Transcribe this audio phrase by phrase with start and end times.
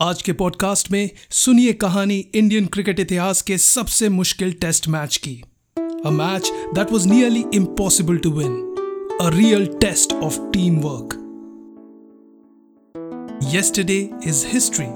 [0.00, 5.42] आज के पॉडकास्ट में सुनिए कहानी इंडियन क्रिकेट इतिहास के सबसे मुश्किल टेस्ट मैच की।
[6.06, 8.50] A match that was nearly impossible to win
[9.20, 11.14] a real test of team work
[13.54, 14.86] yesterday is history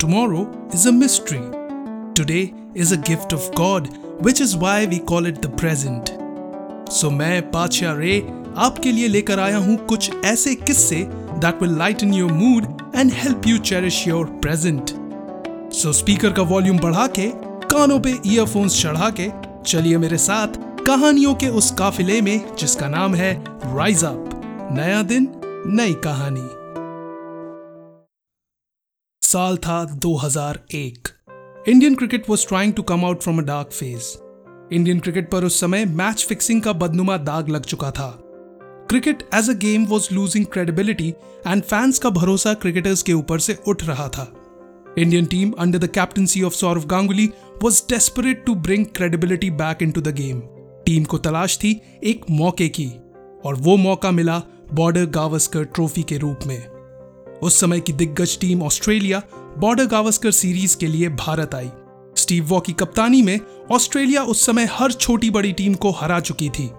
[0.00, 1.38] tomorrow is a mystery
[2.14, 3.88] today is a gift of God
[4.22, 6.04] which is why we call it the present
[6.90, 7.90] so मैं पाचा
[8.66, 13.12] आपके लिए लेकर आया हूँ कुछ ऐसे किस्से that will light in your mood and
[13.12, 14.92] help you cherish your present.
[15.74, 17.30] So speaker का वॉल्यूम बढ़ा के
[17.68, 19.28] कानों पे ईयरफोन्स चढ़ा के
[19.62, 20.48] चलिए मेरे साथ
[20.86, 23.44] कहानियों के उस काफिले में, जिसका नाम है
[23.76, 24.30] राइज अप
[24.72, 25.28] नया दिन,
[25.66, 26.48] नई कहानी।
[29.22, 31.08] साल था 2001
[31.68, 34.16] Indian cricket was trying to come out from a dark phase
[34.74, 38.23] Indian cricket पर उस समय मैच फिक्सिंग का बदनुमा दाग लग चुका था।
[38.94, 41.08] Cricket as a game was losing credibility
[41.46, 44.26] and fans का भरोसा क्रिकेटर्स के ऊपर से उठ रहा था।
[44.98, 47.26] Indian team under the captaincy of Sourav Ganguly
[47.62, 50.40] was desperate to bring credibility back into the game
[50.86, 52.86] team को तलाश थी एक मौके की
[53.44, 54.38] और वो मौका मिला
[54.72, 56.66] बॉर्डर गावस्कर ट्रॉफी के रूप में।
[57.38, 59.22] उस समय की दिग्गज team Australia
[59.58, 61.70] Border Gavaskar series के लिए भारत आई।
[62.16, 63.38] स्टीव वॉ की कप्तानी में
[63.72, 66.70] ऑस्ट्रेलिया उस समय हर छोटी बड़ी टीम को हरा चुकी थी।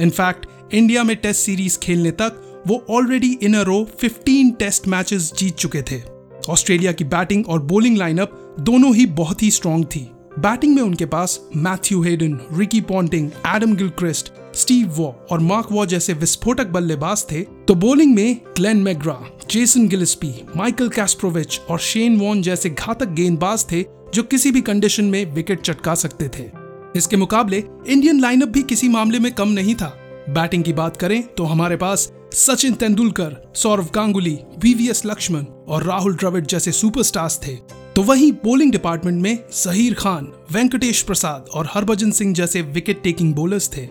[0.00, 5.32] इनफैक्ट इंडिया में टेस्ट सीरीज़ खेलने तक वो already in a row 15 test matches
[5.38, 6.00] जीत चुके थे।
[6.48, 10.00] ऑस्ट्रेलिया की बैटिंग और बॉलिंग लाइनअप दोनों ही बहुत ही स्ट्रांग थी।
[10.38, 15.86] बैटिंग में उनके पास Matthew Hayden Ricky Ponting Adam Gilchrist Steve Waugh और मार्क वॉ
[15.86, 19.18] जैसे विस्फोटक बल्लेबाज थे। तो बॉलिंग में Glenn McGrath
[19.50, 25.04] Jason Gillespie Michael Kasprowicz और शेन वॉन जैसे घातक गेंदबाज थे जो किसी भी कंडीशन
[25.04, 26.65] में विकेट चटका सकते थे।
[26.96, 29.96] इसके मुकाबले इंडियन लाइनअप भी किसी मामले में कम नहीं था।
[30.30, 36.14] बैटिंग की बात करें तो हमारे पास सचिन तेंदुलकर, सौरव गांगुली वीवीएस लक्ष्मण और राहुल
[36.14, 37.54] द्रविड़ जैसे सुपरस्टार्स थे।
[37.96, 43.34] तो वहीं बॉलिंग डिपार्टमेंट में जहीर खान, वेंकटेश प्रसाद और हरभजन सिंह जैसे विकेट टेकिंग
[43.34, 43.88] बोलर्स थे।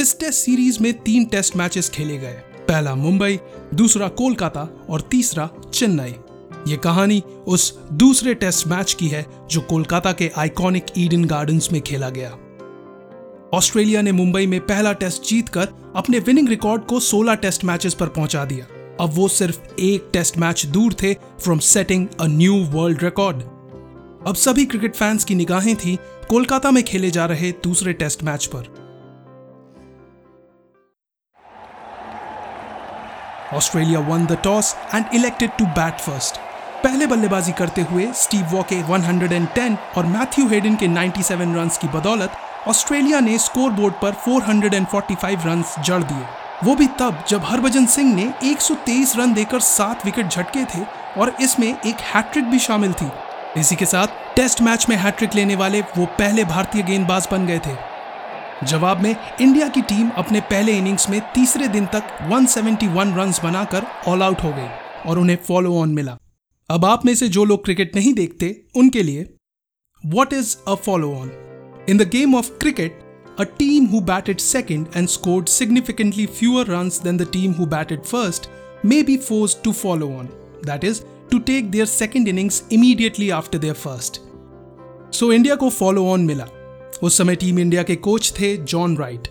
[0.00, 2.36] इस टेस्ट सीरीज़ में तीन टेस्ट मैचेस खेले गए।
[2.68, 3.38] पहला मुंबई,
[3.74, 6.14] दूसरा कोलकाता और तीसरा चेन्नई।
[6.68, 11.80] ये कहानी उस दूसरे टेस्ट मैच की है, जो कोलकाता के आइकॉनिक ईडन गार्डन्स में
[11.82, 12.30] खेला गया।
[13.54, 18.06] ऑस्ट्रेलिया ने मुंबई में पहला टेस्ट जीतकर अपने विनिंग रिकॉर्ड को 16 टेस्ट मैचेस पर
[18.06, 18.64] पहुँचा दिया।
[19.00, 23.36] अब वो सिर्फ़ एक टेस्ट मैच दूर थे from setting a new world record
[24.28, 25.98] अब सभी क्रिकेट फैंस की निगाहें थी
[26.30, 28.66] कोलकाता में खेले जा रहे दूसरे टेस्ट मैच पर।
[33.56, 36.36] Australia won the toss and elected to bat first
[36.84, 41.88] पहले बल्लेबाजी करते हुए स्टीव वॉ के 110 और मैथ्यू हेडन के 97 रन्स की
[41.88, 42.30] बदौलत
[42.68, 46.24] ऑस्ट्रेलिया ने स्कोर बोर्ड पर 445 रन्स जड़ दिए।
[46.64, 50.84] वो भी तब, जब हरभजन सिंह ने 123 रन देकर सात विकेट झटके थे
[51.20, 53.10] और इसमें एक हैट्रिक भी शामिल थी।
[53.60, 57.58] इसी के साथ, टेस्ट मैच में हैट्रिक लेने वाले वो पहले भारतीय गेंदबाज बन गए
[57.58, 57.76] थे।
[58.66, 63.86] जवाब में, इंडिया की टीम अपने पहले इनिंग्स में तीसरे दिन तक 171 रन्स बनाकर
[64.08, 64.68] ऑल आउट हो गई
[65.06, 66.18] और उन्हें फॉलो ऑन मिला।
[66.70, 69.34] अब आप में से जो लोग क्रिकेट नहीं देखते, उनके लिए
[70.06, 71.47] what is a follow on
[71.88, 73.04] in the game of cricket
[73.38, 78.04] a team who batted second and scored significantly fewer runs than the team who batted
[78.04, 78.48] first
[78.84, 80.28] may be forced to follow on,
[80.62, 84.20] that is, to take their second innings immediately after their first.
[85.12, 86.46] So India को follow on मिला
[87.02, 89.28] उस समय team India के coach थे John Wright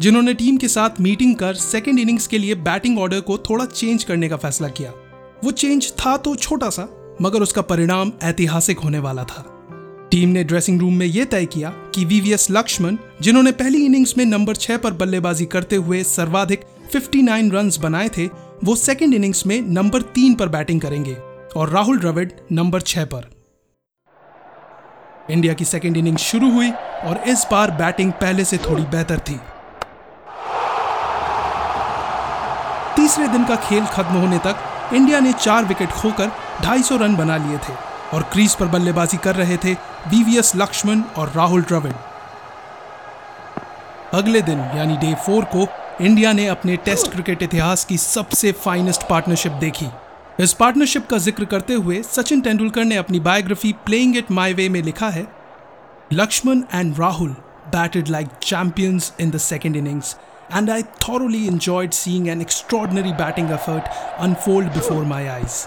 [0.00, 4.04] जिन्होंने team के साथ meeting कर सेकेंड इनिंग्स के लिए बैटिंग ऑर्डर को थोड़ा चेंज
[4.04, 4.92] करने का फैसला किया
[5.44, 6.88] वो चेंज था तो छोटा सा
[7.22, 9.59] मगर उसका परिणाम ऐतिहासिक होने वाला था
[10.10, 14.24] टीम ने ड्रेसिंग रूम में यह तय किया कि वीवीएस लक्ष्मण, जिन्होंने पहली इनिंग्स में
[14.24, 18.26] नंबर छह पर बल्लेबाजी करते हुए सर्वाधिक 59 रन्स बनाए थे,
[18.64, 21.14] वो सेकेंड इनिंग्स में नंबर तीन पर बैटिंग करेंगे
[21.56, 23.28] और राहुल द्रविड़ नंबर छह पर।
[25.30, 29.36] इंडिया की सेकेंड इनिंग्स शुरू हुई और इस बार बैटिंग पहले से थोड़ी बेहतर थी।
[32.96, 36.32] तीसरे दिन का खेल खत्म होने तक इंडिया ने चार विकेट खोकर
[36.62, 39.72] 250 रन बना लिए थे। और क्रीज पर बल्लेबाजी कर रहे थे
[40.08, 41.92] वीवीएस लक्ष्मण और राहुल द्रविड़
[44.14, 45.66] अगले दिन, यानी डे फोर को,
[46.00, 49.86] इंडिया ने अपने टेस्ट क्रिकेट इतिहास की सबसे फाइनेस्ट पार्टनरशिप देखी
[50.40, 54.68] इस पार्टनरशिप का ज़िक्र करते हुए सचिन तेंदुलकर ने अपनी biography playing it my way
[54.68, 55.26] में लिखा है,
[56.12, 57.30] Laxman and Rahul
[57.76, 60.16] batted like champions in the second innings
[60.58, 65.58] and I thoroughly enjoyed seeing an extraordinary batting effort unfold before my eyes.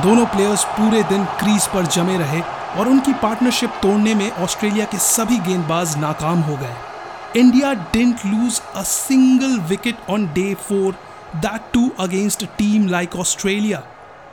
[0.00, 2.40] दोनों प्लेयर्स पूरे दिन क्रीज पर जमे रहे
[2.78, 8.60] और उनकी पार्टनरशिप तोड़ने में ऑस्ट्रेलिया के सभी गेंदबाज नाकाम हो गए। India didn't lose
[8.76, 10.92] a single wicket on day four
[11.36, 13.78] that too against team like Australia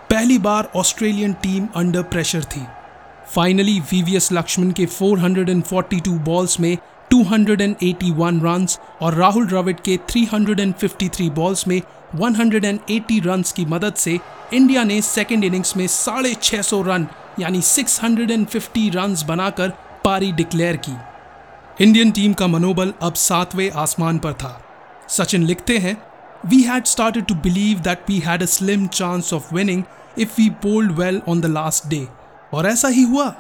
[0.10, 2.66] पहली बार ऑस्ट्रेलियन टीम अंडर प्रेशर थी।
[3.36, 6.78] फाइनली वीवीएस लक्ष्मण के 442 बॉल्स में
[7.14, 11.82] 281 रन्स और राहुल द्रविड के 353 बॉल्स में
[12.16, 14.20] 180 रन्स की मदद से
[14.54, 17.08] इंडिया ने सेकेंड इनिंग्स में साढ़े छः सौ रन
[17.40, 19.70] यानी 650 रन्स बनाकर
[20.06, 20.96] पारी डिक्लेयर की।
[21.84, 24.62] इंडियन टीम का मनोबल अब सातवें आसमान पर था।
[25.10, 25.98] सचिन लिखते हैं
[26.46, 29.84] we had started to believe that we had a slim chance of winning
[30.20, 32.08] if we bowled well on the last day
[32.54, 33.34] और ऐसा ही हुआ।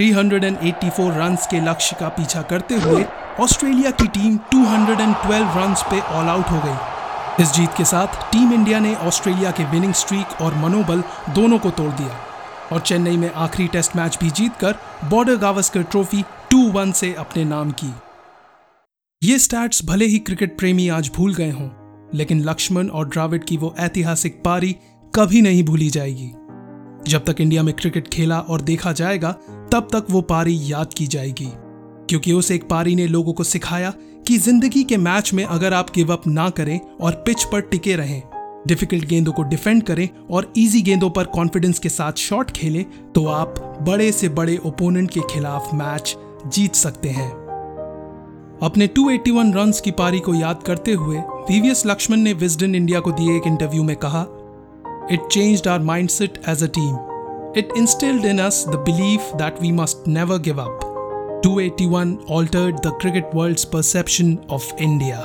[0.00, 3.04] 384 रन्स के लक्ष्य का पीछा करते हुए
[3.40, 8.52] ऑस्ट्रेलिया की टीम 212 रन्स पे ऑल आउट हो गई। इस जीत के साथ टीम
[8.52, 11.02] इंडिया ने ऑस्ट्रेलिया के विनिंग स्ट्रीक और मनोबल
[11.34, 12.16] दोनों को तोड़ दिया
[12.72, 14.76] और चेन्नई में आखिरी टेस्ट मैच भी जीतकर
[15.10, 16.24] बॉर्डर गावस्कर ट्रॉफी
[16.54, 17.92] 2-1 से अपने नाम की।
[19.22, 21.70] ये स्टैट्स भले ही क्रिकेट प्रेमी आज भूल गए हों,
[22.14, 24.76] लेकिन लक्ष्मण और द्राविड की वो ऐतिहासिक पारी
[25.14, 26.32] कभी नहीं भूली जाएगी।
[27.08, 29.36] जब तक इंडिया में क्रिकेट खेला और देखा जाएगा
[29.72, 31.48] तब तक वो पारी याद की जाएगी,
[32.08, 33.92] क्योंकि उस एक पारी ने लोगों को सिखाया
[34.26, 37.96] कि ज़िंदगी के मैच में अगर आप गिव अप ना करें और पिच पर टिके
[37.96, 38.22] रहें,
[38.66, 43.26] डिफ़िकल्ट गेंदों को डिफेंड करें और इजी गेंदों पर कॉन्फिडेंस के साथ शॉट खेलें तो
[43.26, 46.16] आप बड़े से बड़े ओपोनेंट के खिलाफ मैच
[46.46, 47.30] जीत सकते हैं।
[48.62, 53.12] अपने 281 रन्स की पारी को याद करते हुए वीवीएस लक्ष्मण ने विजडन इंडिया को
[53.12, 54.26] दिए एक इंटरव्यू में कहा
[55.12, 57.09] it changed our mindset as a team
[57.56, 60.86] it instilled in us the belief that we must never give up
[61.42, 65.20] 281 altered the cricket world's perception of India.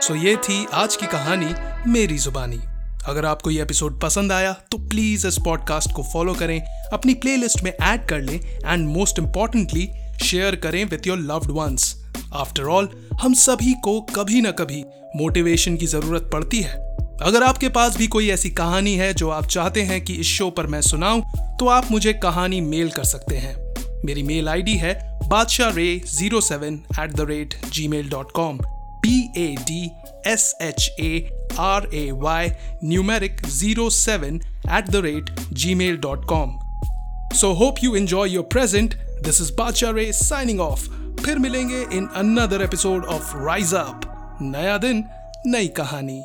[0.00, 1.52] So so ये थी आज की कहानी
[1.90, 2.60] मेरी जुबानी
[3.08, 6.60] अगर आपको ये एपिसोड पसंद आया तो प्लीज़ इस पॉडकास्ट को फॉलो करें
[6.92, 9.88] अपनी प्लेलिस्ट में ऐड कर लें एंड मोस्ट इंपॉर्टेंटली
[10.22, 11.94] शेयर करें with your loved ones
[12.34, 12.88] after all
[13.20, 14.84] हम सभी को कभी ना कभी
[15.16, 16.78] मोटिवेशन की ज़रूरत पड़ती है
[17.22, 20.50] अगर आपके पास भी कोई ऐसी कहानी है जो आप चाहते हैं कि इस शो
[20.50, 21.22] पर मैं सुनाऊं
[21.60, 23.56] तो आप मुझे कहानी मेल कर सकते हैं
[24.04, 24.94] मेरी मेल आईडी है
[25.28, 27.54] Badshah ray zero seven at the rate
[27.88, 28.58] Gmail dot com
[29.02, 29.84] B A D
[30.26, 36.58] S H A R A Y numeric 07 at the rate gmail.com.
[37.32, 38.96] So hope you enjoy your present.
[39.22, 40.88] This is Bacha Ray signing off.
[41.24, 45.04] फिर मिलेंगे in another episode of rise up नया दिन
[45.46, 46.22] नई कहानी।